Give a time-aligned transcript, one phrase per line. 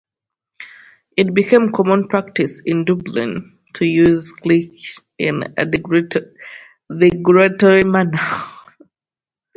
[1.15, 8.17] It became common practice in Dublin to use "culchie" in a derogatory manner.